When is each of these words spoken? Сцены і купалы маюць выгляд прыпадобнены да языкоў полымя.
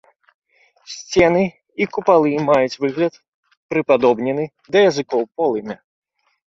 Сцены 0.93 1.43
і 1.85 1.87
купалы 1.97 2.33
маюць 2.49 2.79
выгляд 2.87 3.13
прыпадобнены 3.75 4.43
да 4.75 4.87
языкоў 4.93 5.21
полымя. 5.37 5.75